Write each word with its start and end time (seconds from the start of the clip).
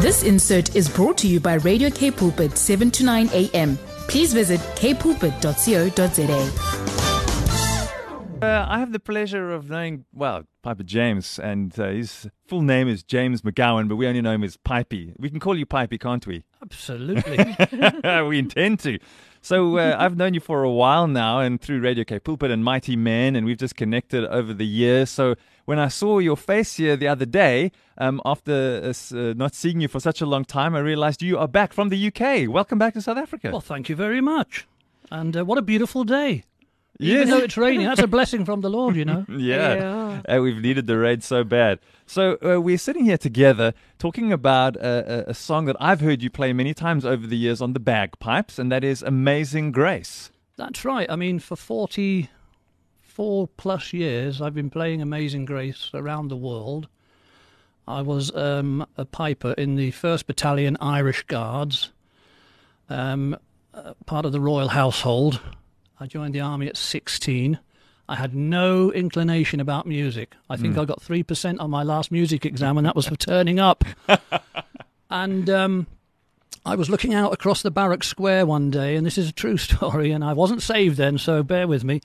This 0.00 0.22
insert 0.22 0.76
is 0.76 0.88
brought 0.88 1.18
to 1.18 1.28
you 1.28 1.40
by 1.40 1.54
Radio 1.54 1.90
K 1.90 2.10
Pulpit 2.10 2.56
7 2.56 2.90
to 2.92 3.04
9 3.04 3.28
a.m. 3.32 3.76
Please 4.08 4.32
visit 4.32 4.60
kpulpit.co.za. 4.76 6.78
Uh, 8.40 8.64
I 8.68 8.78
have 8.78 8.92
the 8.92 9.00
pleasure 9.00 9.50
of 9.50 9.68
knowing, 9.68 10.04
well, 10.12 10.44
Piper 10.62 10.84
James, 10.84 11.40
and 11.40 11.76
uh, 11.78 11.88
his 11.88 12.28
full 12.46 12.62
name 12.62 12.86
is 12.86 13.02
James 13.02 13.42
McGowan, 13.42 13.88
but 13.88 13.96
we 13.96 14.06
only 14.06 14.20
know 14.20 14.30
him 14.30 14.44
as 14.44 14.56
Pipey. 14.56 15.12
We 15.18 15.28
can 15.28 15.40
call 15.40 15.58
you 15.58 15.66
Pipey, 15.66 15.98
can't 15.98 16.24
we? 16.24 16.44
Absolutely. 16.62 17.56
we 18.28 18.38
intend 18.38 18.78
to. 18.80 19.00
So 19.48 19.78
uh, 19.78 19.96
I've 19.98 20.18
known 20.18 20.34
you 20.34 20.40
for 20.40 20.62
a 20.62 20.70
while 20.70 21.06
now, 21.06 21.40
and 21.40 21.58
through 21.58 21.80
Radio 21.80 22.04
K 22.04 22.18
Pulpit 22.18 22.50
and 22.50 22.62
Mighty 22.62 22.96
Men, 22.96 23.34
and 23.34 23.46
we've 23.46 23.56
just 23.56 23.76
connected 23.76 24.26
over 24.26 24.52
the 24.52 24.66
years. 24.66 25.08
So 25.08 25.36
when 25.64 25.78
I 25.78 25.88
saw 25.88 26.18
your 26.18 26.36
face 26.36 26.76
here 26.76 26.98
the 26.98 27.08
other 27.08 27.24
day, 27.24 27.72
um, 27.96 28.20
after 28.26 28.82
uh, 28.84 29.16
uh, 29.16 29.32
not 29.34 29.54
seeing 29.54 29.80
you 29.80 29.88
for 29.88 30.00
such 30.00 30.20
a 30.20 30.26
long 30.26 30.44
time, 30.44 30.74
I 30.74 30.80
realized 30.80 31.22
you 31.22 31.38
are 31.38 31.48
back 31.48 31.72
from 31.72 31.88
the 31.88 32.08
UK. 32.08 32.46
Welcome 32.46 32.78
back 32.78 32.92
to 32.92 33.00
South 33.00 33.16
Africa. 33.16 33.48
well, 33.50 33.62
thank 33.62 33.88
you 33.88 33.96
very 33.96 34.20
much. 34.20 34.66
And 35.10 35.34
uh, 35.34 35.46
what 35.46 35.56
a 35.56 35.62
beautiful 35.62 36.04
day. 36.04 36.44
Yes. 37.00 37.16
Even 37.26 37.28
though 37.30 37.44
it's 37.44 37.56
raining, 37.56 37.86
that's 37.86 38.00
a 38.02 38.08
blessing 38.08 38.44
from 38.44 38.60
the 38.60 38.68
Lord, 38.70 38.96
you 38.96 39.04
know. 39.04 39.24
Yeah, 39.36 40.20
Uh, 40.28 40.40
we've 40.42 40.60
needed 40.60 40.86
the 40.88 40.98
rain 40.98 41.20
so 41.20 41.44
bad. 41.44 41.78
So 42.06 42.38
uh, 42.44 42.60
we're 42.60 42.76
sitting 42.78 43.04
here 43.04 43.18
together 43.18 43.72
talking 44.00 44.32
about 44.32 44.74
a, 44.76 45.26
a, 45.28 45.30
a 45.30 45.34
song 45.34 45.66
that 45.66 45.76
I've 45.78 46.00
heard 46.00 46.22
you 46.22 46.30
play 46.30 46.52
many 46.52 46.74
times 46.74 47.04
over 47.04 47.24
the 47.26 47.36
years 47.36 47.60
on 47.62 47.72
the 47.72 47.78
bagpipes, 47.80 48.58
and 48.58 48.72
that 48.72 48.82
is 48.82 49.02
"Amazing 49.02 49.70
Grace." 49.72 50.32
That's 50.56 50.84
right. 50.84 51.08
I 51.08 51.14
mean, 51.14 51.38
for 51.38 51.54
44 51.54 53.48
plus 53.56 53.92
years, 53.92 54.40
I've 54.42 54.54
been 54.54 54.70
playing 54.70 55.00
Amazing 55.00 55.44
Grace 55.44 55.90
around 55.94 56.28
the 56.28 56.36
world. 56.36 56.88
I 57.86 58.02
was 58.02 58.34
um, 58.34 58.84
a 58.96 59.04
piper 59.04 59.52
in 59.52 59.76
the 59.76 59.92
1st 59.92 60.26
Battalion 60.26 60.76
Irish 60.80 61.22
Guards, 61.24 61.90
um, 62.90 63.36
uh, 63.72 63.94
part 64.04 64.26
of 64.26 64.32
the 64.32 64.40
royal 64.40 64.68
household. 64.68 65.40
I 66.00 66.06
joined 66.06 66.34
the 66.34 66.40
army 66.40 66.68
at 66.68 66.76
16. 66.76 67.58
I 68.08 68.14
had 68.14 68.34
no 68.34 68.90
inclination 68.92 69.60
about 69.60 69.86
music. 69.86 70.34
I 70.48 70.56
think 70.56 70.78
I 70.78 70.84
got 70.84 71.02
3% 71.02 71.60
on 71.60 71.70
my 71.70 71.82
last 71.82 72.10
music 72.10 72.46
exam, 72.46 72.78
and 72.78 72.86
that 72.86 72.96
was 72.96 73.06
for 73.06 73.16
turning 73.16 73.58
up. 73.58 73.84
and 75.10 75.50
um, 75.50 75.86
I 76.64 76.74
was 76.74 76.88
looking 76.88 77.14
out 77.14 77.32
across 77.34 77.62
the 77.62 77.70
barrack 77.70 78.02
square 78.04 78.46
one 78.46 78.70
day, 78.70 78.96
and 78.96 79.04
this 79.04 79.18
is 79.18 79.28
a 79.28 79.32
true 79.32 79.56
story, 79.58 80.10
and 80.10 80.24
I 80.24 80.32
wasn't 80.32 80.62
saved 80.62 80.96
then, 80.96 81.18
so 81.18 81.42
bear 81.42 81.66
with 81.66 81.84
me. 81.84 82.00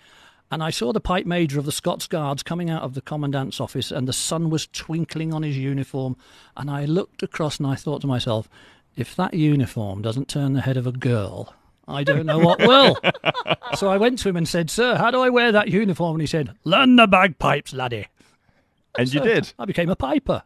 And 0.52 0.61
I 0.61 0.71
saw 0.71 0.91
the 0.91 0.99
pipe 0.99 1.25
major 1.25 1.58
of 1.58 1.66
the 1.66 1.71
Scots 1.71 2.05
Guards 2.05 2.44
coming 2.44 2.69
out 2.69 2.83
of 2.83 2.95
the 2.95 3.02
commandant's 3.02 3.61
office, 3.61 3.91
and 3.91 4.08
the 4.08 4.14
sun 4.14 4.49
was 4.49 4.67
twinkling 4.67 5.33
on 5.33 5.44
his 5.44 5.58
uniform. 5.58 6.17
And 6.58 6.69
I 6.69 6.86
looked 6.86 7.23
across 7.23 7.59
and 7.59 7.67
I 7.67 7.75
thought 7.75 8.02
to 8.02 8.08
myself, 8.08 8.49
if 8.95 9.16
that 9.16 9.33
uniform 9.33 10.02
doesn't 10.02 10.27
turn 10.27 10.53
the 10.53 10.61
head 10.61 10.77
of 10.77 10.86
a 10.86 10.91
girl, 10.91 11.55
I 11.88 12.03
don't 12.03 12.26
know 12.26 12.39
what 12.39 12.59
will. 12.59 12.98
so 13.76 13.89
I 13.89 13.98
went 13.98 14.20
to 14.20 14.30
him 14.30 14.38
and 14.38 14.48
said, 14.48 14.70
Sir, 14.70 14.95
how 14.95 15.12
do 15.12 15.20
I 15.22 15.30
wear 15.30 15.52
that 15.52 15.67
uniform? 15.67 16.16
And 16.16 16.22
he 16.22 16.28
said, 16.28 16.56
Learn 16.64 16.95
the 16.95 17.08
bagpipes, 17.08 17.73
laddie. 17.73 18.08
And 18.98 19.14
you 19.14 19.20
did. 19.20 19.53
I 19.59 19.66
became 19.66 19.89
a 19.89 19.95
piper. 19.95 20.44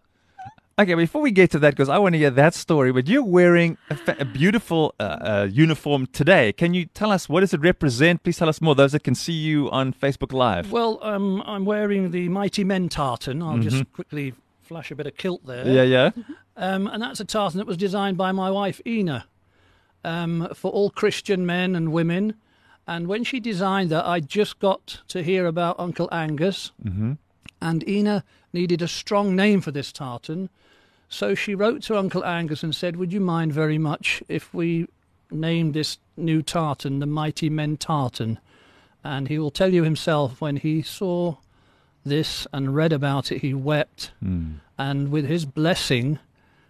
Okay, 0.80 0.94
before 0.94 1.22
we 1.24 1.32
get 1.32 1.50
to 1.52 1.60
that, 1.60 1.72
because 1.72 1.90
I 1.90 1.98
want 1.98 2.14
to 2.14 2.20
hear 2.20 2.30
that 2.30 2.54
story, 2.54 2.92
but 2.92 3.08
you're 3.08 3.24
wearing 3.24 3.80
a, 3.90 3.96
fa- 3.96 4.16
a 4.20 4.26
beautiful 4.26 4.94
uh, 5.00 5.04
uh, 5.04 5.48
uniform 5.52 6.06
today. 6.06 6.54
Can 6.54 6.76
you 6.76 6.86
tell 6.86 7.12
us 7.12 7.28
what 7.28 7.40
does 7.40 7.52
it 7.52 7.62
represent? 7.62 8.22
Please 8.24 8.38
tell 8.38 8.48
us 8.48 8.62
more. 8.62 8.76
Those 8.76 8.92
that 8.92 9.04
can 9.04 9.16
see 9.16 9.34
you 9.34 9.72
on 9.72 9.92
Facebook 9.92 10.32
Live. 10.32 10.72
Well, 10.72 11.00
um, 11.02 11.42
I'm 11.48 11.66
wearing 11.66 12.12
the 12.12 12.30
Mighty 12.30 12.64
Men 12.64 12.90
tartan. 12.90 13.42
I'll 13.42 13.58
just 13.58 13.92
quickly 13.92 14.36
flash 14.62 14.92
a 14.92 14.96
bit 14.96 15.08
of 15.08 15.18
kilt 15.18 15.44
there. 15.48 15.68
Yeah, 15.68 15.82
yeah. 15.82 16.12
Um, 16.56 16.86
and 16.86 17.02
that's 17.02 17.20
a 17.20 17.26
tartan 17.26 17.58
that 17.58 17.66
was 17.66 17.78
designed 17.78 18.18
by 18.18 18.32
my 18.32 18.52
wife, 18.52 18.80
Ina, 18.86 19.26
um, 20.08 20.48
for 20.54 20.72
all 20.72 20.90
Christian 20.90 21.46
men 21.46 21.76
and 21.76 21.92
women. 21.92 22.36
And 22.88 23.08
when 23.08 23.26
she 23.26 23.40
designed 23.40 23.90
that, 23.90 24.08
I 24.08 24.22
just 24.22 24.60
got 24.60 25.02
to 25.10 25.22
hear 25.22 25.46
about 25.46 25.80
Uncle 25.80 26.08
Angus. 26.12 26.72
Mm-hmm. 26.84 27.14
And 27.62 27.88
Ina 27.88 28.24
needed 28.54 28.82
a 28.82 28.88
strong 28.88 29.36
name 29.36 29.60
for 29.60 29.72
this 29.72 29.92
tartan. 29.92 30.50
So 31.10 31.36
she 31.36 31.56
wrote 31.56 31.84
to 31.84 31.98
Uncle 31.98 32.24
Angus 32.24 32.64
and 32.64 32.74
said, 32.74 32.96
Would 32.96 33.12
you 33.12 33.20
mind 33.20 33.52
very 33.52 33.78
much 33.78 34.24
if 34.30 34.54
we 34.54 34.88
named 35.30 35.74
this 35.74 35.98
new 36.16 36.42
tartan 36.42 37.00
the 37.00 37.06
Mighty 37.06 37.50
Men 37.50 37.76
Tartan? 37.76 38.40
And 39.04 39.28
he 39.28 39.38
will 39.38 39.52
tell 39.52 39.74
you 39.74 39.84
himself 39.84 40.40
when 40.40 40.58
he 40.58 40.82
saw 40.82 41.36
this 42.06 42.48
and 42.54 42.76
read 42.76 42.94
about 42.94 43.32
it, 43.32 43.42
he 43.42 43.54
wept. 43.54 44.12
And 44.78 45.12
with 45.12 45.26
his 45.26 45.46
blessing, 45.46 46.20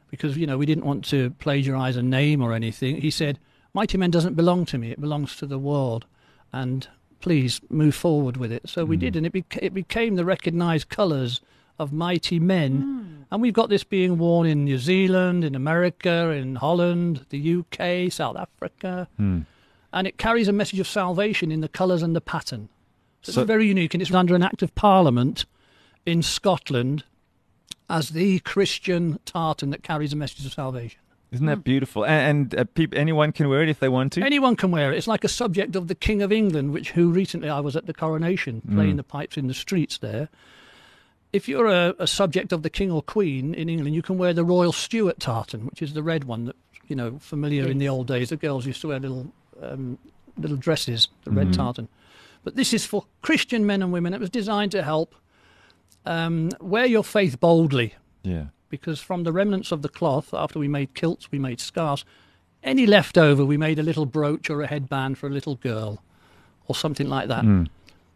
because, 0.10 0.38
you 0.38 0.48
know, 0.48 0.58
we 0.58 0.66
didn't 0.66 0.86
want 0.86 1.06
to 1.06 1.32
plagiarize 1.32 1.98
a 1.98 2.04
name 2.04 2.42
or 2.42 2.54
anything, 2.54 3.02
he 3.02 3.12
said, 3.12 3.40
Mighty 3.74 3.98
Men 3.98 4.12
doesn't 4.12 4.36
belong 4.36 4.66
to 4.68 4.78
me, 4.78 4.92
it 4.92 5.02
belongs 5.02 5.36
to 5.38 5.46
the 5.46 5.60
world. 5.60 6.06
And 6.54 6.88
please 7.20 7.62
move 7.70 7.96
forward 7.96 8.38
with 8.38 8.52
it. 8.52 8.68
So 8.70 8.86
we 8.86 8.96
hmm. 8.96 9.02
did, 9.02 9.16
and 9.16 9.26
it, 9.26 9.34
beca- 9.34 9.60
it 9.62 9.74
became 9.74 10.16
the 10.16 10.26
recognized 10.26 10.90
colors 10.90 11.42
of 11.80 11.94
Mighty 11.94 12.40
Men. 12.40 12.82
Hmm. 12.82 13.24
And 13.30 13.42
we've 13.42 13.54
got 13.54 13.70
this 13.70 13.84
being 13.84 14.18
worn 14.18 14.48
in 14.48 14.64
New 14.64 14.78
Zealand, 14.78 15.44
in 15.44 15.54
America, 15.54 16.30
in 16.30 16.56
Holland, 16.56 17.26
the 17.30 17.58
UK, 17.58 18.12
South 18.12 18.38
Africa. 18.38 19.08
Hmm. 19.18 19.42
And 19.92 20.08
it 20.08 20.18
carries 20.18 20.48
a 20.48 20.54
message 20.54 20.80
of 20.80 20.88
salvation 20.88 21.52
in 21.52 21.62
the 21.62 21.68
colours 21.68 22.02
and 22.02 22.16
the 22.16 22.22
pattern. 22.22 22.70
So, 23.22 23.32
So- 23.32 23.42
it's 23.42 23.48
very 23.48 23.68
unique, 23.68 23.94
and 23.94 24.02
it's 24.02 24.14
under 24.14 24.36
an 24.36 24.44
act 24.44 24.62
of 24.62 24.74
parliament 24.76 25.46
in 26.06 26.24
Scotland 26.24 27.04
as 27.90 28.10
the 28.10 28.40
Christian 28.40 29.20
tartan 29.26 29.70
that 29.72 29.84
carries 29.84 30.14
a 30.14 30.16
message 30.16 30.46
of 30.46 30.54
salvation. 30.54 31.00
Isn't 31.32 31.46
that 31.48 31.64
beautiful? 31.64 32.06
And, 32.06 32.54
and 32.54 32.62
uh, 32.62 32.64
peop- 32.74 32.96
anyone 32.96 33.34
can 33.34 33.50
wear 33.50 33.62
it 33.62 33.70
if 33.70 33.80
they 33.80 33.90
want 33.90 34.14
to. 34.14 34.24
Anyone 34.24 34.56
can 34.56 34.72
wear 34.72 34.94
it. 34.94 34.98
It's 34.98 35.08
like 35.08 35.24
a 35.26 35.30
subject 35.30 35.76
of 35.76 35.88
the 35.90 35.96
King 35.96 36.22
of 36.22 36.32
England, 36.32 36.72
which 36.72 36.92
who 36.92 37.12
recently 37.12 37.50
I 37.50 37.60
was 37.60 37.76
at 37.76 37.86
the 37.86 37.94
coronation 37.94 38.62
playing 38.62 38.96
the 38.96 39.04
pipes 39.04 39.36
in 39.36 39.48
the 39.48 39.54
streets 39.54 39.98
there. 39.98 40.30
If 41.34 41.50
you're 41.50 41.68
a, 41.68 41.94
a 42.00 42.08
subject 42.08 42.54
of 42.54 42.64
the 42.64 42.70
King 42.70 42.92
or 42.92 43.02
Queen 43.02 43.54
in 43.54 43.68
England, 43.68 43.94
you 43.94 44.02
can 44.02 44.18
wear 44.18 44.34
the 44.34 44.46
Royal 44.46 44.72
Stuart 44.72 45.20
tartan, 45.20 45.66
which 45.66 45.82
is 45.82 45.94
the 45.94 46.02
red 46.02 46.24
one 46.24 46.46
that 46.46 46.56
you 46.88 46.96
know 46.96 47.18
familiar 47.20 47.68
in 47.68 47.78
the 47.78 47.90
old 47.90 48.08
days. 48.08 48.30
The 48.30 48.38
girls 48.38 48.66
used 48.66 48.80
to 48.82 48.88
wear 48.88 49.00
little 49.00 49.28
um, 49.62 49.98
little 50.38 50.58
dresses, 50.58 51.10
the 51.26 51.32
red 51.32 51.54
tartan. 51.54 51.90
But 52.46 52.56
this 52.56 52.74
is 52.74 52.86
for 52.86 53.06
Christian 53.22 53.66
men 53.66 53.82
and 53.82 53.92
women. 53.92 54.14
It 54.14 54.22
was 54.22 54.30
designed 54.30 54.72
to 54.72 54.82
help 54.82 55.14
um, 56.08 56.50
wear 56.62 56.86
your 56.86 57.04
faith 57.04 57.40
boldly 57.40 57.96
yeah. 58.24 58.46
because 58.70 59.00
from 59.00 59.24
the 59.24 59.34
remnants 59.34 59.72
of 59.72 59.82
the 59.82 59.90
cloth, 59.90 60.34
after 60.34 60.58
we 60.58 60.68
made 60.68 60.94
kilts, 60.94 61.32
we 61.32 61.40
made 61.40 61.60
scarves. 61.60 62.06
Any 62.64 62.86
leftover, 62.86 63.46
we 63.46 63.58
made 63.58 63.78
a 63.78 63.84
little 63.84 64.06
brooch 64.06 64.50
or 64.50 64.62
a 64.62 64.68
headband 64.68 65.18
for 65.18 65.28
a 65.28 65.30
little 65.30 65.56
girl 65.56 66.02
or 66.68 66.76
something 66.76 67.08
like 67.08 67.28
that. 67.28 67.44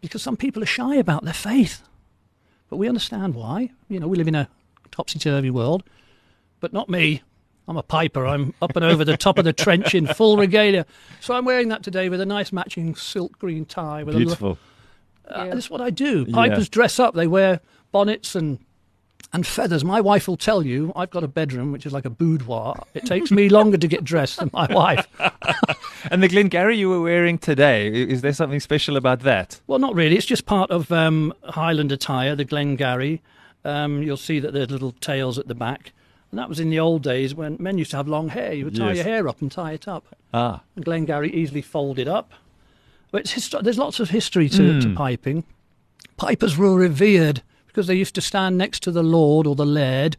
Because 0.00 0.22
some 0.22 0.36
people 0.36 0.62
are 0.62 0.66
shy 0.66 0.96
about 0.96 1.24
their 1.24 1.34
faith. 1.34 1.82
But 2.68 2.78
we 2.78 2.88
understand 2.88 3.34
why. 3.34 3.70
You 3.88 4.00
know, 4.00 4.08
we 4.08 4.16
live 4.16 4.28
in 4.28 4.34
a 4.34 4.48
topsy 4.90 5.18
turvy 5.18 5.50
world. 5.50 5.84
But 6.60 6.72
not 6.72 6.88
me. 6.88 7.22
I'm 7.68 7.76
a 7.76 7.82
piper. 7.82 8.26
I'm 8.26 8.54
up 8.60 8.74
and 8.74 8.84
over 8.84 9.04
the 9.04 9.16
top 9.16 9.38
of 9.38 9.44
the 9.44 9.52
trench 9.52 9.94
in 9.94 10.06
full 10.06 10.36
regalia. 10.36 10.86
So 11.20 11.34
I'm 11.34 11.44
wearing 11.44 11.68
that 11.68 11.82
today 11.82 12.08
with 12.08 12.20
a 12.20 12.26
nice 12.26 12.52
matching 12.52 12.94
silk 12.94 13.38
green 13.38 13.64
tie. 13.64 14.02
With 14.02 14.16
Beautiful. 14.16 14.58
A, 15.26 15.38
uh, 15.38 15.54
That's 15.54 15.70
what 15.70 15.80
I 15.80 15.90
do. 15.90 16.24
Yeah. 16.26 16.34
Pipers 16.34 16.68
dress 16.68 16.98
up. 16.98 17.14
They 17.14 17.26
wear 17.26 17.60
bonnets 17.92 18.34
and 18.34 18.58
and 19.34 19.46
feathers. 19.46 19.82
My 19.82 20.00
wife 20.00 20.28
will 20.28 20.36
tell 20.36 20.62
you 20.66 20.92
I've 20.94 21.08
got 21.10 21.24
a 21.24 21.28
bedroom 21.28 21.72
which 21.72 21.86
is 21.86 21.92
like 21.92 22.04
a 22.04 22.10
boudoir. 22.10 22.82
It 22.92 23.06
takes 23.06 23.30
me 23.30 23.48
longer 23.48 23.78
to 23.78 23.88
get 23.88 24.04
dressed 24.04 24.38
than 24.38 24.50
my 24.52 24.66
wife. 24.72 25.06
And 26.10 26.20
the 26.20 26.26
Glengarry 26.28 26.76
you 26.76 26.88
were 26.88 27.00
wearing 27.00 27.38
today, 27.38 27.86
is 27.86 28.22
there 28.22 28.32
something 28.32 28.58
special 28.58 28.96
about 28.96 29.20
that? 29.20 29.60
Well, 29.68 29.78
not 29.78 29.94
really. 29.94 30.16
It's 30.16 30.26
just 30.26 30.46
part 30.46 30.68
of 30.72 30.90
um, 30.90 31.32
Highland 31.44 31.92
attire, 31.92 32.34
the 32.34 32.44
Glengarry. 32.44 33.22
Um, 33.64 34.02
you'll 34.02 34.16
see 34.16 34.40
that 34.40 34.52
there's 34.52 34.70
little 34.70 34.90
tails 34.92 35.38
at 35.38 35.46
the 35.46 35.54
back. 35.54 35.92
And 36.32 36.40
that 36.40 36.48
was 36.48 36.58
in 36.58 36.70
the 36.70 36.80
old 36.80 37.04
days 37.04 37.36
when 37.36 37.56
men 37.60 37.78
used 37.78 37.92
to 37.92 37.96
have 37.98 38.08
long 38.08 38.30
hair. 38.30 38.52
You 38.52 38.64
would 38.64 38.74
tie 38.74 38.88
Yes. 38.88 38.96
your 38.96 39.04
hair 39.04 39.28
up 39.28 39.40
and 39.40 39.50
tie 39.52 39.72
it 39.72 39.86
up. 39.86 40.04
Ah. 40.34 40.62
And 40.74 40.84
Glengarry 40.84 41.32
easily 41.32 41.62
folded 41.62 42.08
up. 42.08 42.32
But 43.12 43.26
there's 43.62 43.78
lots 43.78 44.00
of 44.00 44.10
history 44.10 44.48
to, 44.48 44.80
to 44.80 44.94
piping. 44.94 45.44
Pipers 46.16 46.56
were 46.58 46.74
revered 46.74 47.42
because 47.72 47.86
they 47.86 47.94
used 47.94 48.14
to 48.14 48.20
stand 48.20 48.58
next 48.58 48.82
to 48.82 48.90
the 48.90 49.02
Lord 49.02 49.46
or 49.46 49.54
the 49.54 49.64
Laird 49.64 50.18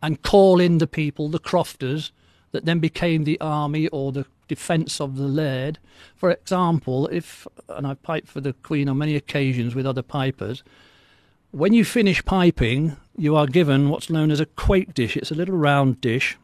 and 0.00 0.22
call 0.22 0.60
in 0.60 0.78
the 0.78 0.86
people, 0.86 1.28
the 1.28 1.40
crofters, 1.40 2.12
that 2.52 2.64
then 2.64 2.78
became 2.78 3.24
the 3.24 3.40
army 3.40 3.88
or 3.88 4.12
the 4.12 4.26
defence 4.46 5.00
of 5.00 5.16
the 5.16 5.26
Laird. 5.26 5.78
For 6.14 6.30
example, 6.30 7.08
if, 7.08 7.46
and 7.68 7.86
I've 7.86 8.02
piped 8.02 8.28
for 8.28 8.40
the 8.40 8.52
Queen 8.52 8.88
on 8.88 8.98
many 8.98 9.16
occasions 9.16 9.74
with 9.74 9.86
other 9.86 10.02
pipers, 10.02 10.62
when 11.50 11.74
you 11.74 11.84
finish 11.84 12.24
piping, 12.24 12.96
you 13.16 13.36
are 13.36 13.46
given 13.46 13.88
what's 13.88 14.10
known 14.10 14.30
as 14.30 14.40
a 14.40 14.46
quaich 14.46 14.94
dish. 14.94 15.16
It's 15.16 15.30
a 15.30 15.34
little 15.34 15.56
round 15.56 16.00
dish 16.00 16.38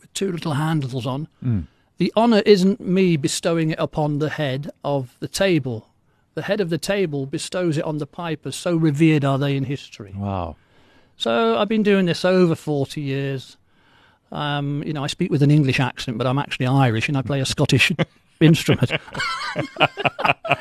with 0.00 0.12
two 0.14 0.32
little 0.32 0.54
handles 0.54 1.06
on. 1.06 1.28
Mm. 1.44 1.66
The 1.98 2.12
honour 2.16 2.42
isn't 2.44 2.80
me 2.80 3.16
bestowing 3.16 3.70
it 3.70 3.78
upon 3.78 4.18
the 4.18 4.30
head 4.30 4.70
of 4.82 5.16
the 5.20 5.28
table. 5.28 5.88
The 6.34 6.42
head 6.42 6.60
of 6.60 6.70
the 6.70 6.78
table 6.78 7.26
bestows 7.26 7.78
it 7.78 7.84
on 7.84 7.98
the 7.98 8.06
pipers, 8.06 8.56
so 8.56 8.74
revered 8.74 9.24
are 9.24 9.38
they 9.38 9.56
in 9.56 9.64
history. 9.64 10.12
Wow. 10.16 10.56
So 11.16 11.56
I've 11.58 11.68
been 11.68 11.84
doing 11.84 12.06
this 12.06 12.24
over 12.24 12.54
40 12.54 13.00
years. 13.00 13.56
Um, 14.32 14.82
you 14.84 14.92
know, 14.92 15.04
I 15.04 15.06
speak 15.06 15.30
with 15.30 15.42
an 15.42 15.50
English 15.50 15.78
accent, 15.78 16.18
but 16.18 16.26
I'm 16.26 16.38
actually 16.38 16.66
Irish 16.66 17.08
and 17.08 17.16
I 17.16 17.22
play 17.22 17.40
a 17.40 17.46
Scottish 17.46 17.92
instrument 18.40 18.92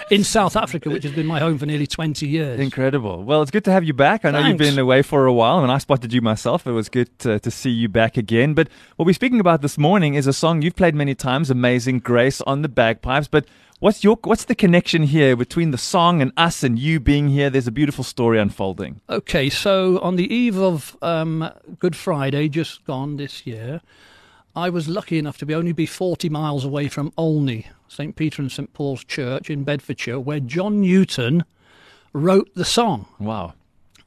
in 0.10 0.24
South 0.24 0.56
Africa, 0.56 0.90
which 0.90 1.04
has 1.04 1.14
been 1.14 1.26
my 1.26 1.40
home 1.40 1.58
for 1.58 1.66
nearly 1.66 1.88
20 1.88 2.28
years. 2.28 2.60
Incredible. 2.60 3.24
Well, 3.24 3.42
it's 3.42 3.52
good 3.52 3.66
to 3.66 3.72
have 3.72 3.84
you 3.84 3.94
back. 3.94 4.26
I 4.26 4.32
know 4.32 4.40
you've 4.40 4.58
been 4.58 4.80
away 4.80 5.02
for 5.02 5.26
a 5.26 5.34
while, 5.34 5.64
and 5.64 5.72
I 5.72 5.78
spotted 5.78 6.14
you 6.14 6.22
myself. 6.22 6.68
It 6.68 6.72
was 6.72 6.90
good 6.90 7.18
to, 7.20 7.40
to 7.40 7.52
see 7.52 7.72
you 7.72 7.90
back 7.90 8.18
again. 8.18 8.54
But 8.54 8.70
what 8.96 9.06
we're 9.06 9.14
speaking 9.14 9.40
about 9.40 9.62
this 9.62 9.78
morning 9.78 10.16
is 10.16 10.28
a 10.28 10.34
song 10.34 10.62
you've 10.62 10.76
played 10.76 10.96
many 10.96 11.16
times, 11.16 11.50
"Amazing 11.50 12.00
Grace" 12.00 12.42
on 12.42 12.62
the 12.62 12.70
bagpipes. 12.70 13.28
But 13.28 13.46
what's 13.80 14.04
your 14.04 14.18
what's 14.24 14.46
the 14.46 14.56
connection 14.56 15.04
here 15.04 15.36
between 15.36 15.72
the 15.72 15.78
song 15.78 16.22
and 16.22 16.32
us 16.38 16.64
and 16.64 16.80
you 16.80 17.00
being 17.00 17.30
here? 17.30 17.50
There's 17.50 17.68
a 17.68 17.72
beautiful 17.72 18.04
story 18.04 18.40
unfolding. 18.40 19.02
Okay, 19.10 19.50
so 19.50 20.00
on 20.00 20.16
the 20.16 20.34
eve 20.34 20.58
of 20.58 20.98
um, 21.02 21.50
Good 21.80 21.96
Friday, 21.96 22.50
just 22.50 22.86
gone 22.86 23.18
this 23.18 23.46
year, 23.46 23.82
I 24.56 24.70
was 24.70 24.88
lucky 24.88 25.18
enough 25.18 25.40
to 25.40 25.46
be 25.48 25.56
only 25.56 25.72
be 25.72 25.88
40 25.88 26.30
miles 26.30 26.64
away 26.64 26.88
from 26.88 27.12
Olney, 27.18 27.68
St. 27.88 28.16
Peter 28.16 28.40
and 28.42 28.52
St. 28.52 28.72
Paul's 28.74 29.04
Church 29.04 29.50
in 29.50 29.64
Bedfordshire, 29.64 30.20
where 30.20 30.40
John 30.40 30.82
Newton 30.82 31.44
wrote 32.14 32.54
the 32.54 32.66
song. 32.66 33.08
Wow. 33.18 33.56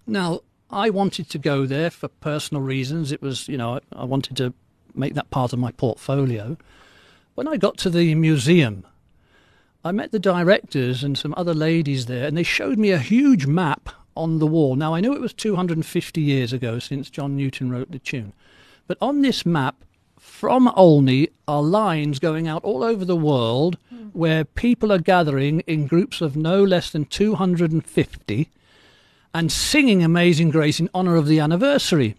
Now, 0.07 0.41
I 0.71 0.91
wanted 0.91 1.29
to 1.31 1.39
go 1.39 1.67
there 1.67 1.91
for 1.91 2.07
personal 2.07 2.63
reasons. 2.63 3.11
It 3.11 3.21
was, 3.21 3.49
you 3.49 3.57
know, 3.57 3.75
I, 3.75 3.81
I 4.03 4.05
wanted 4.05 4.37
to 4.37 4.55
make 4.95 5.15
that 5.15 5.31
part 5.31 5.53
of 5.53 5.59
my 5.59 5.73
portfolio. 5.73 6.57
When 7.35 7.49
I 7.49 7.57
got 7.57 7.77
to 7.79 7.91
the 7.91 8.15
museum, 8.15 8.87
I 9.85 9.91
met 9.91 10.13
the 10.13 10.21
directors 10.21 11.03
and 11.03 11.19
some 11.19 11.35
other 11.37 11.55
ladies 11.55 12.07
there, 12.07 12.27
and 12.27 12.37
they 12.37 12.45
showed 12.45 12.79
me 12.79 12.93
a 12.93 12.99
huge 12.99 13.47
map 13.47 13.91
on 14.17 14.39
the 14.39 14.47
wall. 14.47 14.77
Now, 14.77 14.95
I 14.95 15.01
knew 15.01 15.13
it 15.13 15.21
was 15.21 15.35
250 15.35 16.21
years 16.21 16.53
ago 16.53 16.79
since 16.79 17.11
John 17.11 17.37
Newton 17.37 17.71
wrote 17.71 17.91
the 17.91 17.99
tune, 17.99 18.33
but 18.87 18.97
on 19.01 19.23
this 19.23 19.45
map, 19.45 19.85
from 20.27 20.69
Olney 20.77 21.29
are 21.49 21.63
lines 21.63 22.19
going 22.19 22.47
out 22.47 22.63
all 22.63 22.83
over 22.83 23.05
the 23.05 23.17
world 23.17 23.79
hmm. 23.89 24.09
where 24.13 24.45
people 24.45 24.93
are 24.93 24.99
gathering 24.99 25.61
in 25.61 25.87
groups 25.87 26.21
of 26.21 26.37
no 26.37 26.63
less 26.63 26.91
than 26.91 27.07
250 27.07 28.51
and 29.33 29.53
singing 29.53 30.03
Amazing 30.03 30.51
Grace 30.51 30.79
in 30.79 30.91
honour 30.95 31.17
of 31.17 31.27
the 31.27 31.41
anniversary. 31.41 32.17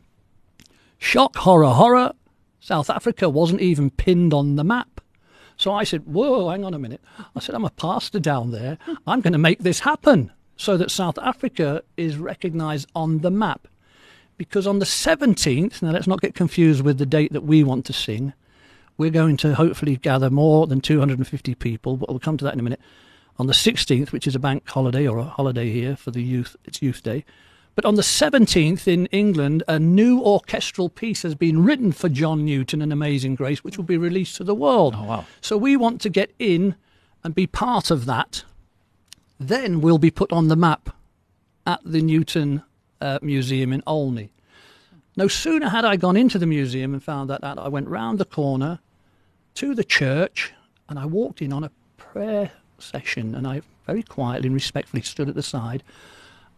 Shock, 0.97 1.35
horror, 1.35 1.73
horror. 1.73 2.13
South 2.59 2.89
Africa 2.89 3.29
wasn't 3.29 3.61
even 3.61 3.91
pinned 3.91 4.33
on 4.33 4.55
the 4.55 4.63
map. 4.63 5.01
So 5.57 5.73
I 5.73 5.83
said, 5.83 6.05
Whoa, 6.05 6.49
hang 6.49 6.65
on 6.65 6.73
a 6.73 6.79
minute. 6.79 7.01
I 7.35 7.39
said, 7.39 7.55
I'm 7.55 7.65
a 7.65 7.69
pastor 7.69 8.19
down 8.19 8.51
there. 8.51 8.77
I'm 9.05 9.21
going 9.21 9.33
to 9.33 9.37
make 9.37 9.59
this 9.59 9.81
happen 9.81 10.31
so 10.55 10.75
that 10.77 10.89
South 10.89 11.19
Africa 11.19 11.83
is 11.97 12.17
recognised 12.17 12.89
on 12.95 13.19
the 13.19 13.31
map. 13.31 13.67
Because 14.37 14.67
on 14.67 14.79
the 14.79 14.85
17th, 14.85 15.81
now 15.81 15.91
let's 15.91 16.07
not 16.07 16.21
get 16.21 16.35
confused 16.35 16.83
with 16.83 16.99
the 16.99 17.05
date 17.05 17.33
that 17.33 17.41
we 17.41 17.63
want 17.63 17.85
to 17.85 17.93
sing, 17.93 18.33
we're 18.97 19.09
going 19.09 19.37
to 19.37 19.55
hopefully 19.55 19.97
gather 19.97 20.29
more 20.29 20.67
than 20.67 20.81
250 20.81 21.55
people, 21.55 21.97
but 21.97 22.09
we'll 22.09 22.19
come 22.19 22.37
to 22.37 22.45
that 22.45 22.53
in 22.53 22.59
a 22.59 22.63
minute. 22.63 22.81
On 23.39 23.47
the 23.47 23.53
16th, 23.53 24.11
which 24.11 24.27
is 24.27 24.35
a 24.35 24.39
bank 24.39 24.67
holiday 24.69 25.07
or 25.07 25.19
a 25.19 25.23
holiday 25.23 25.71
here 25.71 25.95
for 25.95 26.11
the 26.11 26.23
youth, 26.23 26.55
it's 26.65 26.81
Youth 26.81 27.03
Day. 27.03 27.23
But 27.75 27.85
on 27.85 27.93
the 27.93 28.01
17th 28.01 28.87
in 28.87 29.05
England, 29.07 29.63
a 29.67 29.77
new 29.77 30.19
orchestral 30.19 30.89
piece 30.89 31.21
has 31.21 31.35
been 31.35 31.63
written 31.63 31.91
for 31.91 32.09
John 32.09 32.43
Newton 32.43 32.81
and 32.81 32.91
Amazing 32.91 33.35
Grace, 33.35 33.63
which 33.63 33.77
will 33.77 33.83
be 33.83 33.97
released 33.97 34.35
to 34.37 34.43
the 34.43 34.55
world. 34.55 34.95
Oh, 34.97 35.03
wow. 35.03 35.25
So 35.41 35.57
we 35.57 35.77
want 35.77 36.01
to 36.01 36.09
get 36.09 36.33
in 36.39 36.75
and 37.23 37.35
be 37.35 37.45
part 37.45 37.91
of 37.91 38.05
that. 38.05 38.43
Then 39.39 39.81
we'll 39.81 39.99
be 39.99 40.09
put 40.09 40.31
on 40.31 40.47
the 40.47 40.55
map 40.55 40.89
at 41.67 41.81
the 41.85 42.01
Newton 42.01 42.63
uh, 43.01 43.19
Museum 43.21 43.73
in 43.73 43.83
Olney. 43.87 44.31
No 45.15 45.27
sooner 45.27 45.69
had 45.69 45.85
I 45.85 45.95
gone 45.95 46.15
into 46.15 46.37
the 46.37 46.45
museum 46.45 46.93
and 46.93 47.03
found 47.03 47.29
that 47.29 47.43
out, 47.43 47.57
I 47.57 47.67
went 47.69 47.87
round 47.87 48.19
the 48.19 48.25
corner 48.25 48.79
to 49.55 49.73
the 49.73 49.83
church 49.83 50.53
and 50.87 50.99
I 50.99 51.05
walked 51.05 51.41
in 51.41 51.51
on 51.51 51.63
a 51.63 51.71
prayer 51.97 52.51
session 52.77 53.33
and 53.33 53.47
I 53.47 53.61
very 53.87 54.03
quietly 54.03 54.47
and 54.47 54.53
respectfully 54.53 55.01
stood 55.01 55.27
at 55.27 55.35
the 55.35 55.41
side 55.41 55.83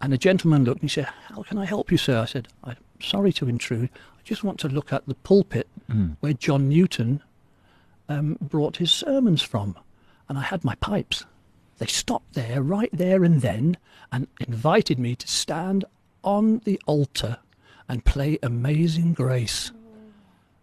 and 0.02 0.14
a 0.14 0.18
gentleman 0.18 0.64
looked 0.64 0.82
and 0.82 0.90
he 0.90 0.94
said, 0.94 1.10
How 1.34 1.44
can 1.44 1.58
I 1.58 1.66
help 1.66 1.92
you, 1.92 1.98
sir? 1.98 2.20
I 2.20 2.26
said, 2.26 2.48
I'm 2.64 2.78
sorry 3.02 3.34
to 3.34 3.48
intrude. 3.50 3.90
I 3.94 4.22
just 4.24 4.44
want 4.44 4.60
to 4.62 4.70
look 4.70 4.94
at 4.94 5.06
the 5.08 5.16
pulpit 5.16 5.68
where 6.20 6.34
John 6.34 6.70
Newton 6.70 7.22
um, 8.08 8.38
brought 8.40 8.78
his 8.78 8.92
sermons 8.92 9.42
from. 9.42 9.76
And 10.28 10.38
I 10.38 10.42
had 10.42 10.64
my 10.64 10.76
pipes. 10.76 11.26
They 11.80 11.88
stopped 11.88 12.34
there, 12.34 12.62
right 12.62 12.90
there 12.94 13.24
and 13.24 13.42
then, 13.42 13.78
and 14.12 14.28
invited 14.40 15.00
me 15.00 15.16
to 15.16 15.28
stand 15.28 15.86
on 16.24 16.60
the 16.66 16.80
altar 16.86 17.38
and 17.88 18.06
play 18.06 18.38
Amazing 18.44 19.13
Grace. 19.13 19.71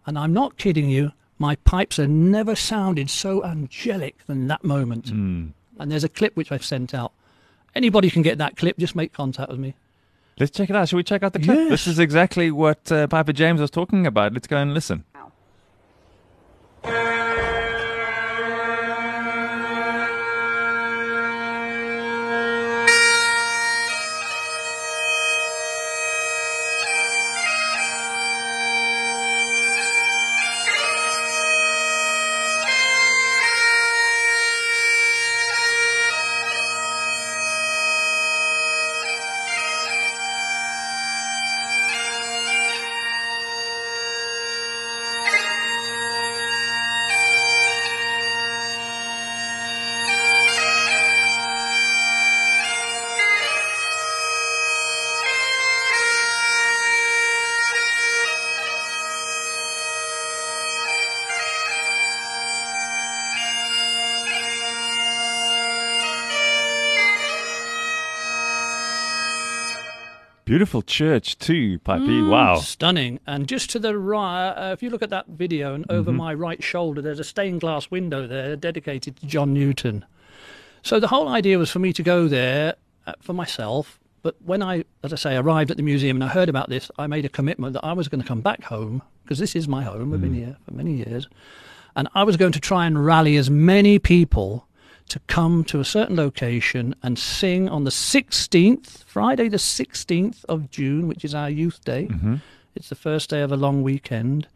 And 0.05 0.17
I'm 0.17 0.33
not 0.33 0.57
kidding 0.57 0.89
you, 0.89 1.11
my 1.37 1.55
pipes 1.57 1.97
have 1.97 2.09
never 2.09 2.55
sounded 2.55 3.09
so 3.09 3.43
angelic 3.43 4.25
than 4.25 4.47
that 4.47 4.63
moment. 4.63 5.09
And 5.09 5.53
there's 5.91 6.03
a 6.03 6.09
clip 6.09 6.35
which 6.35 6.51
I've 6.51 6.65
sent 6.65 6.93
out. 6.93 7.11
Anybody 7.75 8.09
can 8.09 8.21
get 8.21 8.37
that 8.39 8.57
clip, 8.57 8.77
just 8.77 8.95
make 8.95 9.13
contact 9.13 9.51
with 9.51 9.59
me. 9.59 9.75
Let's 10.39 10.51
check 10.51 10.69
it 10.69 10.75
out. 10.75 10.87
Shall 10.89 10.97
we 10.97 11.03
check 11.03 11.23
out 11.23 11.33
the 11.33 11.39
clip? 11.39 11.69
This 11.69 11.87
is 11.87 11.99
exactly 11.99 12.51
what 12.51 12.91
uh, 12.91 13.07
Piper 13.07 13.33
James 13.33 13.59
was 13.59 13.71
talking 13.71 14.07
about. 14.07 14.33
Let's 14.33 14.47
go 14.47 14.57
and 14.57 14.73
listen. 14.73 15.03
Beautiful 70.47 70.81
church 70.81 71.37
too, 71.39 71.77
Pipey. 71.79 72.25
wow. 72.25 72.55
Stunning. 72.55 73.19
And 73.27 73.49
just 73.49 73.69
to 73.71 73.79
the 73.79 73.97
right, 73.97 74.51
uh, 74.51 74.71
if 74.71 74.81
you 74.81 74.89
look 74.89 75.01
at 75.01 75.09
that 75.09 75.27
video 75.27 75.73
and 75.73 75.85
over 75.91 76.13
my 76.13 76.33
right 76.33 76.63
shoulder, 76.63 77.01
there's 77.01 77.19
a 77.19 77.25
stained 77.25 77.59
glass 77.59 77.91
window 77.91 78.25
there 78.25 78.55
dedicated 78.55 79.17
to 79.17 79.25
John 79.25 79.53
Newton. 79.53 80.05
So 80.83 81.01
the 81.01 81.09
whole 81.09 81.27
idea 81.27 81.57
was 81.59 81.69
for 81.69 81.79
me 81.79 81.91
to 81.91 82.01
go 82.01 82.29
there 82.29 82.75
uh, 83.05 83.15
for 83.19 83.33
myself. 83.33 83.99
But 84.21 84.37
when 84.41 84.63
I, 84.63 84.85
as 85.03 85.11
I 85.11 85.17
say, 85.17 85.35
arrived 85.35 85.69
at 85.69 85.75
the 85.75 85.83
museum 85.83 86.15
and 86.15 86.23
I 86.23 86.29
heard 86.29 86.47
about 86.47 86.69
this, 86.69 86.89
I 86.97 87.07
made 87.07 87.25
a 87.25 87.29
commitment 87.29 87.73
that 87.73 87.83
I 87.83 87.91
was 87.91 88.07
going 88.07 88.21
to 88.21 88.27
come 88.27 88.39
back 88.39 88.63
home 88.63 89.01
because 89.25 89.39
this 89.39 89.53
is 89.53 89.67
my 89.67 89.83
home. 89.83 90.13
I've 90.13 90.21
been 90.21 90.33
here 90.33 90.55
for 90.63 90.73
many 90.73 90.93
years. 90.93 91.27
And 91.97 92.07
I 92.15 92.23
was 92.23 92.37
going 92.37 92.53
to 92.53 92.61
try 92.61 92.85
and 92.85 93.05
rally 93.05 93.35
as 93.35 93.49
many 93.49 93.99
people 93.99 94.65
to 95.09 95.19
come 95.27 95.63
to 95.65 95.79
a 95.79 95.85
certain 95.85 96.15
location 96.15 96.93
and 97.01 97.17
sing 97.17 97.69
on 97.69 97.83
the 97.85 97.89
16th, 97.91 99.03
Friday 99.05 99.47
the 99.47 99.57
16th 99.57 100.43
of 100.45 100.69
June, 100.69 101.07
which 101.07 101.23
is 101.23 101.33
our 101.33 101.49
youth 101.49 101.83
day. 101.85 102.09
It's 102.75 102.89
the 102.89 102.95
first 102.95 103.29
day 103.29 103.41
of 103.41 103.51
a 103.51 103.57
long 103.57 103.83
weekend. 103.83 104.47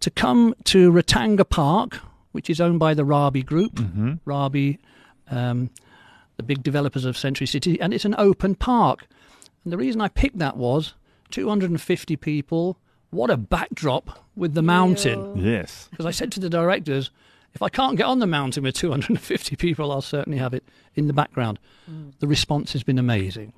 To 0.00 0.10
come 0.10 0.54
to 0.64 0.92
Ratanga 0.92 1.48
Park, 1.48 1.98
which 2.32 2.48
is 2.48 2.60
owned 2.60 2.78
by 2.78 2.94
the 2.94 3.02
Rabie 3.04 3.44
Group, 3.44 3.80
Rabie, 4.24 4.78
um, 5.30 5.70
the 6.36 6.42
big 6.44 6.62
developers 6.62 7.04
of 7.04 7.18
Century 7.18 7.46
City, 7.48 7.80
and 7.80 7.92
it's 7.92 8.04
an 8.04 8.14
open 8.16 8.54
park. 8.54 9.06
And 9.64 9.72
the 9.72 9.76
reason 9.76 10.00
I 10.00 10.08
picked 10.08 10.38
that 10.38 10.56
was 10.56 10.94
250 11.30 12.16
people. 12.16 12.78
What 13.10 13.30
a 13.30 13.36
backdrop 13.36 14.24
with 14.36 14.54
the 14.54 14.62
mountain 14.62 15.36
Yes. 15.36 15.88
because 15.90 16.06
I 16.06 16.10
said 16.10 16.30
to 16.32 16.40
the 16.40 16.48
directors, 16.50 17.10
if 17.54 17.62
I 17.62 17.68
can't 17.68 17.96
get 17.96 18.06
on 18.06 18.18
the 18.18 18.26
mountain 18.26 18.62
with 18.62 18.74
250 18.76 19.56
people, 19.56 19.90
I'll 19.90 20.02
certainly 20.02 20.38
have 20.38 20.54
it 20.54 20.64
in 20.94 21.06
the 21.06 21.12
background. 21.12 21.58
Mm. 21.90 22.12
The 22.18 22.26
response 22.26 22.72
has 22.72 22.82
been 22.82 22.98
amazing. 22.98 23.52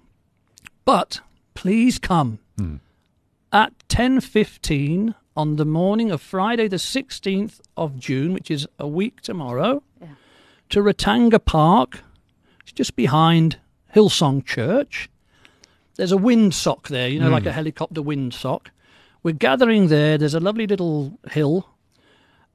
But 0.85 1.21
please 1.55 1.99
come 1.99 2.39
mm. 2.57 2.81
at 3.53 3.73
10:15 3.89 5.15
on 5.37 5.57
the 5.57 5.65
morning 5.65 6.11
of 6.11 6.21
Friday 6.21 6.69
the 6.69 6.77
16th 6.77 7.61
of 7.77 7.99
June, 7.99 8.33
which 8.33 8.51
is 8.51 8.67
a 8.79 8.89
week 8.89 9.21
tomorrow, 9.21 9.83
to 10.71 10.81
Ratanga 10.81 11.45
Park. 11.45 12.03
It's 12.63 12.73
just 12.73 12.97
behind 12.97 13.59
Hillsong 13.95 14.45
Church. 14.45 15.09
there's 15.97 16.13
a 16.13 16.17
windsock 16.17 16.89
there, 16.89 17.09
you 17.09 17.21
know, 17.21 17.29
like 17.29 17.43
mm. 17.43 17.49
a 17.49 17.53
helicopter 17.53 18.01
windsock. 18.01 18.69
We're 19.23 19.35
gathering 19.35 19.89
there. 19.89 20.17
There's 20.17 20.35
a 20.35 20.41
lovely 20.41 20.67
little 20.67 21.19
hill, 21.31 21.69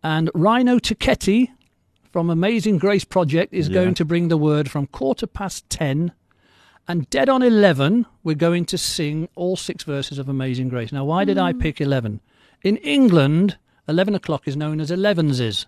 and 0.05 0.29
Rhino 0.35 0.77
Tuketi 0.77 1.49
from 2.11 2.29
Amazing 2.29 2.77
Grace 2.77 3.03
Project 3.03 3.51
is 3.51 3.67
Yeah. 3.69 3.73
going 3.73 3.95
to 3.95 4.05
bring 4.05 4.27
the 4.27 4.37
word 4.37 4.69
from 4.69 4.85
quarter 4.85 5.25
past 5.25 5.67
ten. 5.67 6.11
And 6.87 7.09
dead 7.09 7.27
on 7.27 7.41
11, 7.41 8.05
we're 8.23 8.35
going 8.35 8.65
to 8.65 8.77
sing 8.77 9.27
all 9.33 9.55
six 9.55 9.83
verses 9.83 10.19
of 10.19 10.29
Amazing 10.29 10.69
Grace. 10.69 10.91
Now, 10.91 11.05
why 11.05 11.25
did 11.25 11.39
I 11.39 11.53
mm. 11.53 11.59
pick 11.59 11.81
11? 11.81 12.21
In 12.61 12.77
England, 12.77 13.57
11 13.87 14.13
o'clock 14.13 14.47
is 14.47 14.55
known 14.55 14.79
as 14.79 14.91
elevenses. 14.91 15.65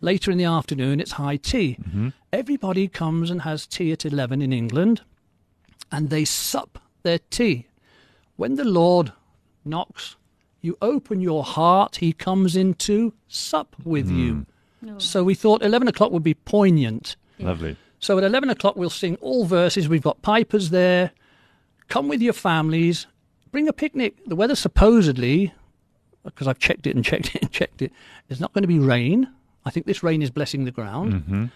Later 0.00 0.30
in 0.30 0.38
the 0.38 0.44
afternoon, 0.44 1.00
it's 1.00 1.12
high 1.12 1.36
tea. 1.36 1.76
Mm-hmm. 1.82 2.10
Everybody 2.32 2.86
comes 2.86 3.28
and 3.28 3.42
has 3.42 3.66
tea 3.66 3.90
at 3.90 4.04
11 4.04 4.40
in 4.40 4.52
England, 4.52 5.00
and 5.90 6.10
they 6.10 6.24
sup 6.24 6.78
their 7.02 7.18
tea. 7.18 7.66
When 8.36 8.54
the 8.54 8.64
Lord 8.64 9.12
knocks, 9.64 10.14
you 10.64 10.76
open 10.82 11.20
your 11.20 11.44
heart, 11.44 11.96
he 11.96 12.12
comes 12.12 12.56
in 12.56 12.74
to 12.74 13.12
sup 13.28 13.76
with 13.84 14.10
you. 14.10 14.46
So 14.98 15.24
we 15.24 15.34
thought 15.34 15.62
11 15.62 15.88
o'clock 15.88 16.10
would 16.12 16.22
be 16.22 16.34
poignant. 16.34 17.16
Lovely. 17.38 17.76
So 18.00 18.18
at 18.18 18.24
11 18.24 18.50
o'clock, 18.50 18.76
we'll 18.76 18.90
sing 18.90 19.16
all 19.20 19.44
verses. 19.46 19.88
We've 19.88 20.02
got 20.02 20.20
pipers 20.22 20.70
there. 20.70 21.12
Come 21.88 22.08
with 22.08 22.20
your 22.20 22.32
families. 22.34 23.06
Bring 23.50 23.66
a 23.68 23.72
picnic. 23.72 24.16
The 24.26 24.36
weather 24.36 24.54
supposedly, 24.56 25.54
because 26.24 26.46
I've 26.48 26.58
checked 26.58 26.86
it 26.86 26.94
and 26.96 27.04
checked 27.04 27.34
it 27.34 27.42
and 27.42 27.50
checked 27.50 27.80
it, 27.80 27.92
is 28.28 28.40
not 28.40 28.52
going 28.52 28.62
to 28.62 28.68
be 28.68 28.78
rain. 28.78 29.28
I 29.64 29.70
think 29.70 29.86
this 29.86 30.02
rain 30.02 30.20
is 30.22 30.30
blessing 30.30 30.64
the 30.64 30.70
ground. 30.70 31.50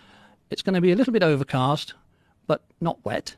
It's 0.50 0.62
going 0.62 0.74
to 0.74 0.80
be 0.80 0.92
a 0.92 0.96
little 0.96 1.12
bit 1.12 1.22
overcast, 1.22 1.92
but 2.46 2.62
not 2.80 3.04
wet. 3.04 3.36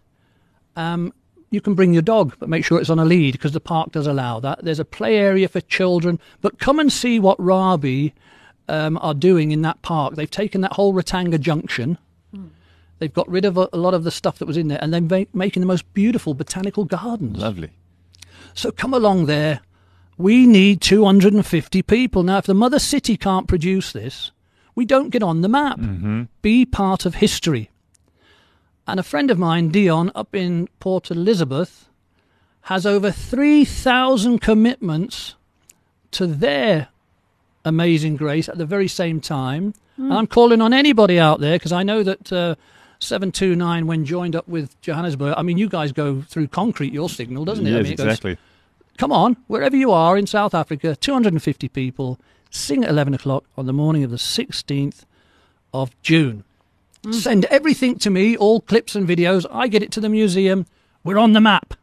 Um, 0.76 1.12
you 1.50 1.60
can 1.60 1.74
bring 1.74 1.92
your 1.92 2.02
dog, 2.02 2.34
but 2.38 2.48
make 2.48 2.64
sure 2.64 2.80
it's 2.80 2.90
on 2.90 2.98
a 2.98 3.04
lead 3.04 3.32
because 3.32 3.52
the 3.52 3.60
park 3.60 3.92
does 3.92 4.06
allow 4.06 4.40
that. 4.40 4.64
There's 4.64 4.78
a 4.78 4.84
play 4.84 5.16
area 5.16 5.48
for 5.48 5.60
children, 5.60 6.20
but 6.40 6.58
come 6.58 6.78
and 6.78 6.92
see 6.92 7.18
what 7.18 7.38
Rabie 7.38 8.12
um, 8.68 8.98
are 9.02 9.14
doing 9.14 9.50
in 9.50 9.62
that 9.62 9.82
park. 9.82 10.14
They've 10.14 10.30
taken 10.30 10.60
that 10.60 10.74
whole 10.74 10.94
Ratanga 10.94 11.40
Junction. 11.40 11.98
They've 12.98 13.12
got 13.12 13.28
rid 13.30 13.46
of 13.46 13.56
a, 13.56 13.66
a 13.72 13.78
lot 13.78 13.94
of 13.94 14.04
the 14.04 14.10
stuff 14.10 14.38
that 14.38 14.46
was 14.46 14.58
in 14.58 14.68
there, 14.68 14.78
and 14.82 14.92
they're 14.92 15.00
ma- 15.00 15.24
making 15.32 15.60
the 15.60 15.66
most 15.66 15.90
beautiful 15.94 16.34
botanical 16.34 16.84
gardens. 16.84 17.38
Lovely. 17.38 17.70
So 18.52 18.70
come 18.70 18.92
along 18.92 19.24
there. 19.26 19.60
We 20.18 20.46
need 20.46 20.82
250 20.82 21.80
people. 21.82 22.22
Now, 22.22 22.36
if 22.38 22.44
the 22.44 22.52
mother 22.52 22.78
city 22.78 23.16
can't 23.16 23.48
produce 23.48 23.92
this, 23.92 24.32
we 24.74 24.84
don't 24.84 25.08
get 25.08 25.22
on 25.22 25.40
the 25.40 25.48
map. 25.48 25.78
Be 26.42 26.66
part 26.66 27.06
of 27.06 27.14
history. 27.16 27.69
And 28.90 28.98
a 28.98 29.04
friend 29.04 29.30
of 29.30 29.38
mine, 29.38 29.68
Dion, 29.68 30.10
up 30.16 30.34
in 30.34 30.68
Port 30.80 31.12
Elizabeth, 31.12 31.88
has 32.62 32.84
over 32.84 33.12
3,000 33.12 34.40
commitments 34.40 35.36
to 36.10 36.26
their 36.26 36.88
amazing 37.64 38.16
grace 38.16 38.48
at 38.48 38.58
the 38.58 38.66
very 38.66 38.88
same 38.88 39.20
time. 39.20 39.74
And 39.96 40.12
I'm 40.12 40.26
calling 40.26 40.60
on 40.60 40.72
anybody 40.72 41.20
out 41.20 41.38
there 41.38 41.54
because 41.56 41.70
I 41.70 41.84
know 41.84 42.02
that 42.02 42.32
uh, 42.32 42.56
729, 42.98 43.86
when 43.86 44.04
joined 44.04 44.34
up 44.34 44.48
with 44.48 44.80
Johannesburg, 44.80 45.34
I 45.36 45.42
mean, 45.42 45.56
you 45.56 45.68
guys 45.68 45.92
go 45.92 46.22
through 46.22 46.48
concrete 46.48 46.92
your 46.92 47.08
signal, 47.08 47.44
doesn't 47.44 47.66
it? 47.66 47.70
I 47.70 47.76
Yes, 47.76 47.84
mean, 47.84 47.92
it 47.92 47.96
goes- 47.96 48.06
exactly. 48.06 48.38
come 48.98 49.12
on, 49.12 49.36
wherever 49.46 49.76
you 49.76 49.92
are 49.92 50.18
in 50.18 50.26
South 50.26 50.52
Africa, 50.54 50.96
250 50.96 51.68
people, 51.68 52.18
sing 52.50 52.82
at 52.82 52.90
11 52.90 53.14
o'clock 53.14 53.44
on 53.56 53.66
the 53.66 53.72
morning 53.72 54.02
of 54.02 54.10
the 54.10 54.16
16th 54.16 55.04
of 55.72 55.90
June. 56.02 56.42
Send 57.10 57.46
everything 57.46 57.98
to 57.98 58.10
me, 58.10 58.36
all 58.36 58.60
clips 58.60 58.94
and 58.94 59.08
videos. 59.08 59.46
I 59.50 59.68
get 59.68 59.82
it 59.82 59.90
to 59.92 60.00
the 60.00 60.08
museum. 60.08 60.66
We're 61.02 61.18
on 61.18 61.32
the 61.32 61.40
map. 61.40 61.74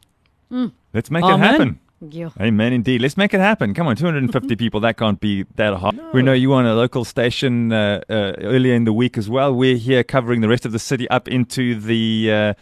Let's 0.94 1.10
make 1.10 1.24
Amen. 1.24 1.40
it 1.40 1.52
happen. 1.52 1.80
Yeah. 2.00 2.30
Amen, 2.40 2.74
indeed. 2.74 3.02
Let's 3.02 3.18
make 3.18 3.34
it 3.34 3.40
happen. 3.40 3.74
Come 3.74 3.88
on, 3.88 3.96
250 3.96 4.56
people. 4.56 4.80
That 4.80 4.98
can't 4.98 5.20
be 5.20 5.44
that 5.56 5.74
hard. 5.76 6.00
We 6.14 6.22
know 6.22 6.34
you 6.34 6.54
on 6.54 6.66
a 6.68 6.76
local 6.76 7.04
station 7.04 7.74
uh, 7.74 8.02
uh, 8.08 8.34
earlier 8.38 8.76
in 8.76 8.84
the 8.84 8.94
week 8.94 9.18
as 9.18 9.28
well. 9.30 9.54
We're 9.54 9.78
here 9.78 10.04
covering 10.04 10.42
the 10.42 10.48
rest 10.48 10.66
of 10.66 10.72
the 10.72 10.80
city 10.80 11.10
up 11.10 11.28
into 11.28 11.80
the 11.80 12.32
uh, 12.32 12.54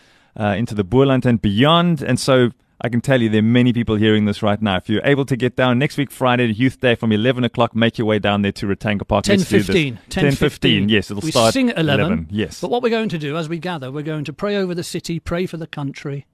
uh, 0.41 0.55
into 0.55 0.73
the 0.73 0.85
Boland 0.85 1.25
and 1.25 1.41
beyond. 1.41 2.01
And 2.01 2.17
so 2.17 2.51
I 2.85 2.89
can 2.89 3.01
tell 3.01 3.19
you 3.19 3.29
there 3.29 3.39
are 3.39 3.41
many 3.41 3.73
people 3.73 3.95
hearing 3.95 4.25
this 4.25 4.43
right 4.43 4.61
now. 4.61 4.75
If 4.75 4.89
you're 4.89 5.01
able 5.03 5.25
to 5.25 5.35
get 5.35 5.55
down 5.55 5.79
next 5.79 5.97
week, 5.97 6.11
Friday, 6.11 6.53
Youth 6.53 6.79
Day 6.79 6.93
from 6.93 7.11
11 7.11 7.43
o'clock, 7.43 7.75
make 7.75 7.97
your 7.97 8.05
way 8.05 8.19
down 8.19 8.43
there 8.43 8.51
to 8.51 8.67
Ratanga 8.67 9.07
Park. 9.07 9.23
10 9.25 9.39
Let's 9.39 9.49
do 9.49 9.57
this. 9.57 9.65
15. 9.65 9.99
10 10.09 10.35
15. 10.35 10.89
Yes, 10.89 11.09
it'll 11.09 11.21
we 11.21 11.31
start 11.31 11.51
sing 11.51 11.71
at 11.71 11.79
11. 11.79 12.27
Yes. 12.29 12.61
But 12.61 12.69
what 12.69 12.83
we're 12.83 12.91
going 12.91 13.09
to 13.09 13.17
do 13.17 13.37
as 13.37 13.49
we 13.49 13.57
gather, 13.57 13.91
we're 13.91 14.03
going 14.03 14.23
to 14.25 14.33
pray 14.33 14.55
over 14.55 14.75
the 14.75 14.83
city, 14.83 15.19
pray 15.19 15.47
for 15.47 15.57
the 15.57 15.65
country, 15.65 16.27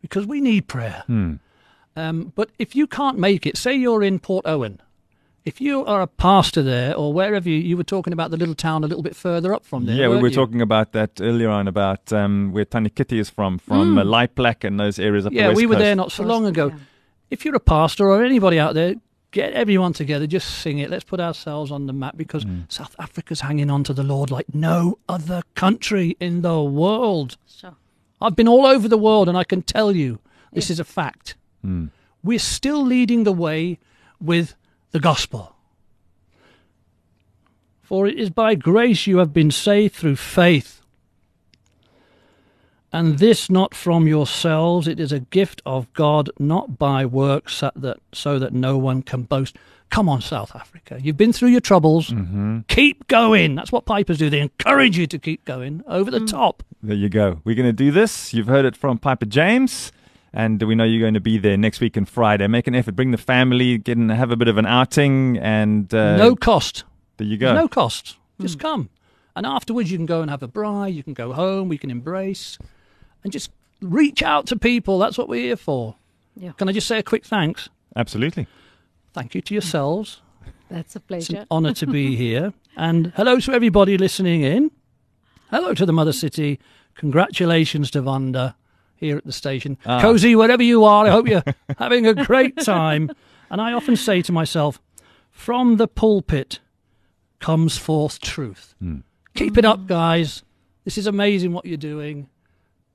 because 0.00 0.26
we 0.26 0.40
need 0.40 0.68
prayer. 0.68 1.04
Hmm. 1.06 1.34
Um, 1.96 2.32
but 2.34 2.48
if 2.58 2.74
you 2.74 2.86
can't 2.86 3.18
make 3.18 3.44
it, 3.44 3.58
say 3.58 3.74
you're 3.74 4.02
in 4.02 4.20
Port 4.20 4.46
Owen, 4.46 4.80
if 5.44 5.60
you 5.60 5.84
are 5.84 6.00
a 6.00 6.06
pastor 6.06 6.62
there 6.62 6.94
or 6.96 7.12
wherever 7.12 7.48
you, 7.48 7.56
you 7.56 7.76
were 7.76 7.84
talking 7.84 8.12
about 8.12 8.30
the 8.30 8.36
little 8.36 8.54
town 8.54 8.82
a 8.82 8.86
little 8.86 9.02
bit 9.02 9.14
further 9.14 9.52
up 9.52 9.64
from 9.64 9.84
there. 9.86 9.96
Yeah, 9.96 10.08
we 10.08 10.16
weren't 10.16 10.32
you? 10.32 10.40
talking 10.42 10.62
about 10.62 10.92
that 10.92 11.20
earlier 11.20 11.50
on 11.50 11.68
about 11.68 12.12
um, 12.12 12.50
where 12.52 12.64
Tani 12.64 12.88
Kitty 12.90 13.18
is 13.18 13.28
from, 13.30 13.58
from 13.58 13.98
uh, 13.98 14.04
Leiplac 14.04 14.64
and 14.64 14.80
those 14.80 14.98
areas 14.98 15.26
up 15.26 15.32
the. 15.32 15.38
Yeah, 15.38 15.52
we 15.52 15.66
were 15.66 15.74
coast. 15.74 15.82
there 15.84 15.94
not 15.96 16.12
so 16.12 16.22
long 16.24 16.46
ago. 16.46 16.68
Yeah. 16.68 16.76
If 17.30 17.44
you're 17.44 17.54
a 17.56 17.60
pastor 17.60 18.08
or 18.08 18.24
anybody 18.24 18.58
out 18.58 18.74
there, 18.74 18.94
get 19.32 19.52
everyone 19.52 19.92
together, 19.92 20.26
just 20.26 20.48
sing 20.60 20.78
it. 20.78 20.88
Let's 20.88 21.04
put 21.04 21.20
ourselves 21.20 21.70
on 21.70 21.86
the 21.86 21.92
map 21.92 22.16
because 22.16 22.44
Hmm. 22.44 22.60
South 22.68 22.94
Africa's 22.98 23.40
hanging 23.40 23.70
on 23.70 23.84
to 23.84 23.92
the 23.92 24.02
Lord 24.04 24.30
like 24.30 24.54
no 24.54 24.98
other 25.08 25.42
country 25.54 26.16
in 26.20 26.40
the 26.42 26.62
world. 26.62 27.36
Sure. 27.48 27.74
I've 28.20 28.36
been 28.36 28.48
all 28.48 28.64
over 28.64 28.88
the 28.88 28.96
world 28.98 29.28
and 29.28 29.36
I 29.36 29.44
can 29.44 29.60
tell 29.62 29.94
you 29.94 30.20
this 30.52 30.70
is 30.70 30.80
a 30.80 30.84
fact. 30.84 31.34
Hmm. 31.62 31.86
We're 32.22 32.38
still 32.38 32.82
leading 32.82 33.24
the 33.24 33.32
way 33.32 33.78
with 34.20 34.54
the 34.94 35.00
gospel. 35.00 35.56
For 37.82 38.06
it 38.06 38.16
is 38.16 38.30
by 38.30 38.54
grace 38.54 39.08
you 39.08 39.18
have 39.18 39.32
been 39.32 39.50
saved 39.50 39.96
through 39.96 40.14
faith. 40.14 40.82
And 42.92 43.18
this 43.18 43.50
not 43.50 43.74
from 43.74 44.06
yourselves, 44.06 44.86
it 44.86 45.00
is 45.00 45.10
a 45.10 45.18
gift 45.18 45.60
of 45.66 45.92
God, 45.94 46.30
not 46.38 46.78
by 46.78 47.04
works, 47.04 47.54
so 47.54 47.72
that, 47.74 47.98
so 48.12 48.38
that 48.38 48.52
no 48.52 48.78
one 48.78 49.02
can 49.02 49.24
boast. 49.24 49.56
Come 49.90 50.08
on, 50.08 50.20
South 50.20 50.54
Africa. 50.54 51.00
You've 51.02 51.16
been 51.16 51.32
through 51.32 51.48
your 51.48 51.60
troubles. 51.60 52.10
Mm-hmm. 52.10 52.60
Keep 52.68 53.08
going. 53.08 53.56
That's 53.56 53.72
what 53.72 53.86
pipers 53.86 54.18
do. 54.18 54.30
They 54.30 54.38
encourage 54.38 54.96
you 54.96 55.08
to 55.08 55.18
keep 55.18 55.44
going 55.44 55.82
over 55.88 56.12
the 56.12 56.24
top. 56.24 56.62
There 56.84 56.96
you 56.96 57.08
go. 57.08 57.40
We're 57.42 57.56
going 57.56 57.66
to 57.66 57.72
do 57.72 57.90
this. 57.90 58.32
You've 58.32 58.46
heard 58.46 58.64
it 58.64 58.76
from 58.76 58.98
Piper 58.98 59.26
James. 59.26 59.90
And 60.36 60.60
we 60.64 60.74
know 60.74 60.82
you're 60.82 61.00
going 61.00 61.14
to 61.14 61.20
be 61.20 61.38
there 61.38 61.56
next 61.56 61.80
week 61.80 61.96
and 61.96 62.08
Friday. 62.08 62.48
Make 62.48 62.66
an 62.66 62.74
effort. 62.74 62.96
Bring 62.96 63.12
the 63.12 63.16
family. 63.18 63.78
Get 63.78 63.96
and 63.96 64.10
have 64.10 64.32
a 64.32 64.36
bit 64.36 64.48
of 64.48 64.58
an 64.58 64.66
outing. 64.66 65.38
And 65.38 65.94
uh, 65.94 66.16
no 66.16 66.34
cost. 66.34 66.82
there 67.18 67.26
you 67.26 67.36
go. 67.36 67.46
There's 67.46 67.62
no 67.62 67.68
cost. 67.68 68.16
Just 68.40 68.58
come. 68.58 68.90
And 69.36 69.46
afterwards, 69.46 69.92
you 69.92 69.96
can 69.96 70.06
go 70.06 70.22
and 70.22 70.30
have 70.30 70.42
a 70.42 70.48
braai. 70.48 70.92
You 70.92 71.04
can 71.04 71.14
go 71.14 71.32
home. 71.32 71.68
We 71.68 71.78
can 71.78 71.88
embrace. 71.88 72.58
And 73.22 73.32
just 73.32 73.52
reach 73.80 74.24
out 74.24 74.46
to 74.48 74.56
people. 74.56 74.98
That's 74.98 75.16
what 75.16 75.28
we're 75.28 75.40
here 75.40 75.56
for. 75.56 75.94
Yeah. 76.36 76.50
Can 76.52 76.68
I 76.68 76.72
just 76.72 76.88
say 76.88 76.98
a 76.98 77.02
quick 77.04 77.24
thanks? 77.24 77.68
Absolutely. 77.94 78.48
Thank 79.12 79.36
you 79.36 79.40
to 79.40 79.54
yourselves. 79.54 80.20
That's 80.68 80.96
a 80.96 81.00
pleasure. 81.00 81.32
It's 81.32 81.40
an 81.42 81.46
honour 81.48 81.74
to 81.74 81.86
be 81.86 82.16
here. 82.24 82.52
And 82.76 83.12
hello 83.14 83.38
to 83.38 83.52
everybody 83.52 83.96
listening 83.96 84.42
in. 84.42 84.72
Hello 85.50 85.74
to 85.74 85.86
the 85.86 85.92
Mother 85.92 86.12
City. 86.12 86.58
Congratulations 86.96 87.92
to 87.92 88.02
Vanda 88.02 88.56
here 89.04 89.16
at 89.18 89.24
the 89.24 89.32
station. 89.32 89.76
Ah. 89.86 90.00
Cozy, 90.00 90.34
wherever 90.34 90.62
you 90.62 90.84
are, 90.84 91.06
I 91.06 91.10
hope 91.10 91.28
you're 91.28 91.44
having 91.78 92.06
a 92.06 92.14
great 92.14 92.56
time. 92.58 93.10
And 93.50 93.60
I 93.60 93.72
often 93.72 93.96
say 93.96 94.22
to 94.22 94.32
myself, 94.32 94.80
from 95.30 95.76
the 95.76 95.86
pulpit 95.86 96.60
comes 97.38 97.76
forth 97.76 98.20
truth. 98.20 98.74
Keep 99.34 99.58
it 99.58 99.64
up, 99.64 99.86
guys. 99.86 100.42
This 100.84 100.96
is 100.96 101.06
amazing 101.06 101.52
what 101.52 101.66
you're 101.66 101.76
doing. 101.76 102.28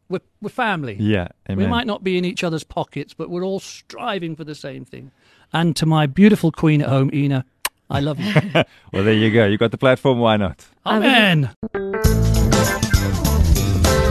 We're, 0.10 0.22
we're 0.42 0.50
family. 0.50 0.98
Yeah. 1.00 1.28
We 1.48 1.68
might 1.68 1.86
not 1.86 2.04
be 2.04 2.18
in 2.18 2.26
each 2.26 2.44
other's 2.44 2.64
pockets, 2.64 3.14
but 3.14 3.30
we're 3.30 3.44
all 3.44 3.60
striving 3.60 4.36
for 4.36 4.44
the 4.44 4.56
same 4.56 4.86
thing. 4.86 5.12
And 5.54 5.76
to 5.76 5.86
my 5.86 6.08
beautiful 6.08 6.52
queen 6.52 6.82
at 6.82 6.90
home, 6.90 7.10
Ina, 7.14 7.46
I 7.90 8.00
love 8.00 8.20
you. 8.20 8.34
Well, 8.92 9.04
there 9.04 9.14
you 9.14 9.32
go. 9.32 9.46
You 9.46 9.58
got 9.58 9.72
the 9.72 9.78
platform. 9.78 10.20
Why 10.20 10.38
not? 10.38 10.66
Amen. 10.86 11.52